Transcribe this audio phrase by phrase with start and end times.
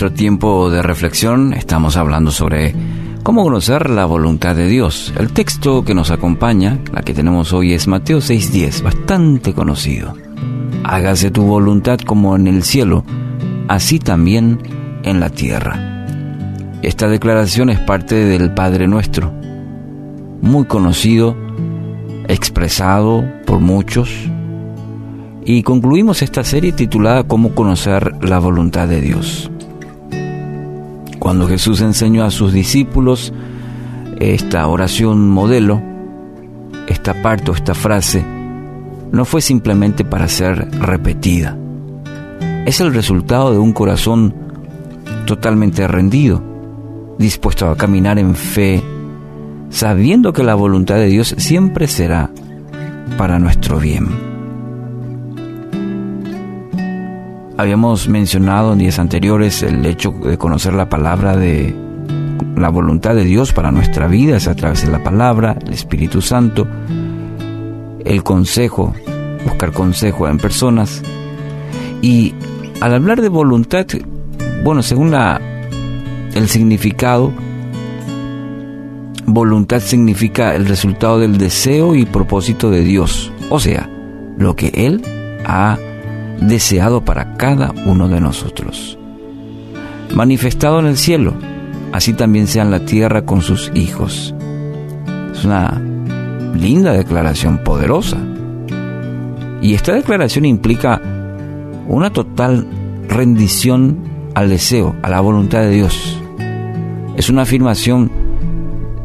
[0.00, 2.74] nuestro tiempo de reflexión estamos hablando sobre
[3.22, 5.12] cómo conocer la voluntad de Dios.
[5.18, 10.14] El texto que nos acompaña, la que tenemos hoy, es Mateo 6.10, bastante conocido.
[10.84, 13.04] Hágase tu voluntad como en el cielo,
[13.70, 14.58] así también
[15.04, 16.04] en la tierra.
[16.82, 19.32] Esta declaración es parte del Padre Nuestro,
[20.42, 21.36] muy conocido,
[22.26, 24.10] expresado por muchos,
[25.44, 29.48] y concluimos esta serie titulada Cómo conocer la voluntad de Dios.
[31.20, 33.32] Cuando Jesús enseñó a sus discípulos
[34.18, 35.80] esta oración modelo,
[36.88, 38.24] esta parte o esta frase,
[39.12, 41.56] no fue simplemente para ser repetida.
[42.70, 44.32] Es el resultado de un corazón
[45.26, 46.40] totalmente rendido,
[47.18, 48.80] dispuesto a caminar en fe,
[49.70, 52.30] sabiendo que la voluntad de Dios siempre será
[53.18, 54.06] para nuestro bien.
[57.56, 61.74] Habíamos mencionado en días anteriores el hecho de conocer la palabra de
[62.54, 66.22] la voluntad de Dios para nuestra vida es a través de la palabra, el Espíritu
[66.22, 66.68] Santo,
[68.04, 68.94] el consejo,
[69.44, 71.02] buscar consejo en personas.
[72.00, 72.32] Y
[72.80, 73.86] al hablar de voluntad,
[74.64, 75.40] bueno, según la,
[76.34, 77.32] el significado,
[79.26, 83.88] voluntad significa el resultado del deseo y propósito de Dios, o sea,
[84.38, 85.02] lo que Él
[85.44, 85.78] ha
[86.40, 88.98] deseado para cada uno de nosotros.
[90.14, 91.34] Manifestado en el cielo,
[91.92, 94.34] así también sea en la tierra con sus hijos.
[95.32, 95.80] Es una
[96.54, 98.18] linda declaración, poderosa.
[99.62, 101.00] Y esta declaración implica
[101.90, 102.66] una total
[103.08, 103.98] rendición
[104.34, 106.22] al deseo, a la voluntad de Dios.
[107.16, 108.10] Es una afirmación,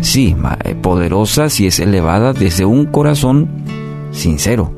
[0.00, 3.48] sí, eh, poderosa si es elevada desde un corazón
[4.10, 4.72] sincero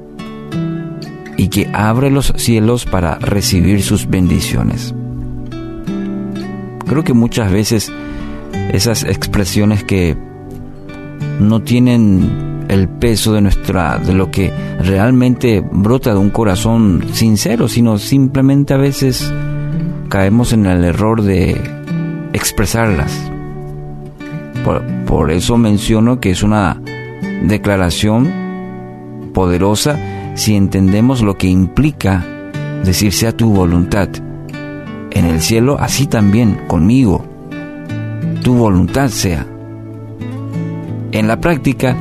[1.37, 4.95] y que abre los cielos para recibir sus bendiciones.
[6.87, 7.91] Creo que muchas veces
[8.73, 10.15] esas expresiones que
[11.41, 17.69] no tienen el peso de nuestra de lo que realmente brota de un corazón sincero,
[17.69, 19.33] sino simplemente a veces
[20.09, 21.61] caemos en el error de
[22.33, 23.31] expresarlas.
[24.65, 26.81] Por, por eso menciono que es una
[27.45, 28.33] declaración
[29.33, 29.99] poderosa
[30.35, 32.25] si entendemos lo que implica
[32.85, 34.09] decir sea tu voluntad.
[35.11, 37.25] En el cielo, así también conmigo.
[38.43, 39.47] Tu voluntad sea.
[41.13, 41.97] En la práctica,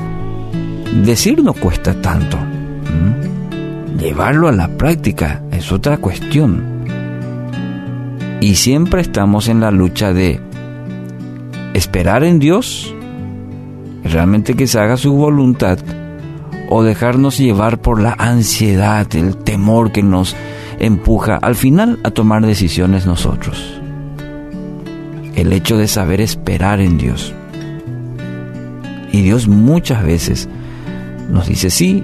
[1.01, 2.37] decir no cuesta tanto.
[3.99, 6.73] Llevarlo a la práctica es otra cuestión.
[8.41, 10.41] Y siempre estamos en la lucha de
[11.73, 12.93] esperar en Dios,
[14.03, 15.79] realmente que se haga su voluntad,
[16.69, 20.35] o dejarnos llevar por la ansiedad, el temor que nos
[20.79, 23.79] empuja al final a tomar decisiones nosotros.
[25.35, 27.33] El hecho de saber esperar en Dios.
[29.11, 30.49] Y Dios muchas veces
[31.29, 32.03] nos dice sí,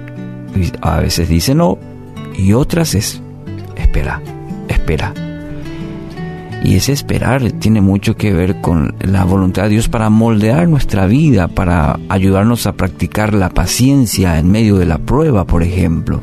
[0.80, 1.78] a veces dice no,
[2.36, 3.22] y otras es
[3.76, 4.20] espera,
[4.68, 5.12] espera.
[6.62, 11.06] Y ese esperar tiene mucho que ver con la voluntad de Dios para moldear nuestra
[11.06, 16.20] vida, para ayudarnos a practicar la paciencia en medio de la prueba, por ejemplo.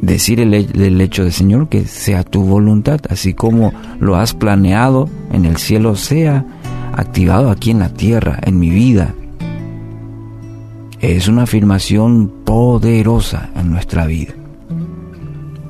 [0.00, 5.44] Decir el, hecho de Señor que sea tu voluntad, así como lo has planeado en
[5.44, 6.44] el cielo, sea
[6.94, 9.14] activado aquí en la tierra, en mi vida.
[11.00, 14.34] Es una afirmación poderosa en nuestra vida.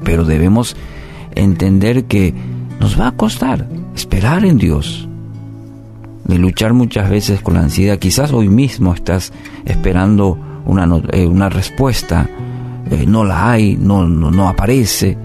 [0.04, 0.76] Pero debemos
[1.34, 2.34] entender que
[2.81, 5.09] nos va a costar esperar en Dios,
[6.25, 7.98] de luchar muchas veces con la ansiedad.
[7.98, 9.32] Quizás hoy mismo estás
[9.65, 12.28] esperando una, eh, una respuesta,
[12.91, 15.16] eh, no la hay, no, no, no aparece.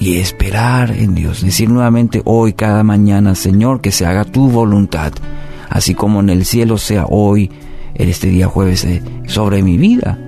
[0.00, 5.12] Y esperar en Dios, decir nuevamente hoy, cada mañana, Señor, que se haga tu voluntad,
[5.68, 7.50] así como en el cielo sea hoy,
[7.94, 10.18] en este día jueves, eh, sobre mi vida.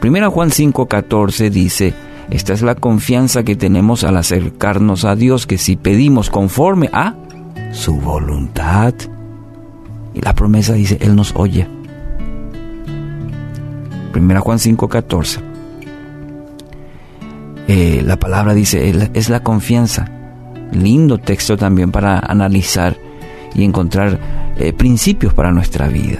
[0.00, 1.94] Primera Juan 5:14 dice,
[2.30, 7.14] esta es la confianza que tenemos al acercarnos a Dios, que si pedimos conforme a
[7.72, 8.94] su voluntad,
[10.14, 11.68] y la promesa dice, Él nos oye.
[14.12, 15.40] Primera Juan 5:14.
[17.68, 20.06] Eh, la palabra dice, es la confianza.
[20.72, 22.96] Lindo texto también para analizar
[23.54, 24.18] y encontrar
[24.58, 26.18] eh, principios para nuestra vida.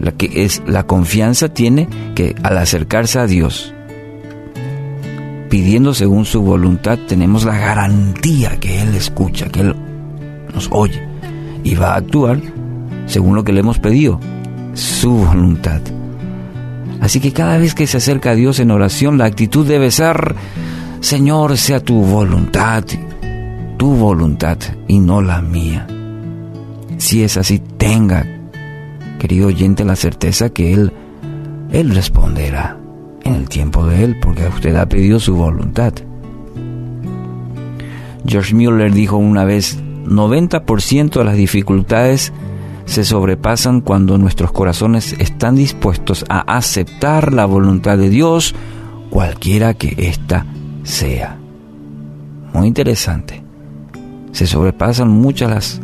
[0.00, 3.74] La que es la confianza tiene que al acercarse a Dios,
[5.48, 9.74] pidiendo según su voluntad, tenemos la garantía que Él escucha, que Él
[10.54, 11.02] nos oye
[11.64, 12.40] y va a actuar
[13.06, 14.20] según lo que le hemos pedido,
[14.74, 15.80] su voluntad.
[17.00, 20.34] Así que cada vez que se acerca a Dios en oración, la actitud debe ser,
[21.00, 22.84] Señor, sea tu voluntad,
[23.76, 24.58] tu voluntad
[24.88, 25.86] y no la mía.
[27.06, 28.26] Si es así, tenga,
[29.20, 30.92] querido oyente, la certeza que Él,
[31.70, 32.80] Él responderá
[33.22, 35.92] en el tiempo de Él, porque usted ha pedido su voluntad.
[38.26, 42.32] George Mueller dijo una vez, 90% de las dificultades
[42.86, 48.52] se sobrepasan cuando nuestros corazones están dispuestos a aceptar la voluntad de Dios,
[49.10, 50.44] cualquiera que ésta
[50.82, 51.38] sea.
[52.52, 53.44] Muy interesante.
[54.32, 55.80] Se sobrepasan muchas las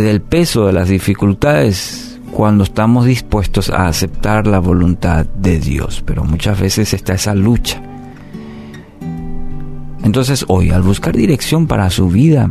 [0.00, 6.24] del peso de las dificultades cuando estamos dispuestos a aceptar la voluntad de Dios, pero
[6.24, 7.82] muchas veces está esa lucha.
[10.02, 12.50] Entonces hoy, al buscar dirección para su vida,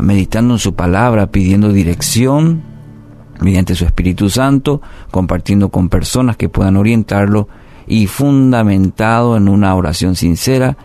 [0.00, 2.62] meditando en su palabra, pidiendo dirección
[3.40, 4.80] mediante su Espíritu Santo,
[5.10, 7.48] compartiendo con personas que puedan orientarlo
[7.86, 10.76] y fundamentado en una oración sincera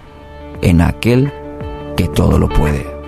[0.62, 1.32] en aquel
[1.96, 2.99] que todo lo puede.